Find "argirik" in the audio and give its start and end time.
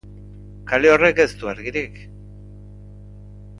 1.53-2.01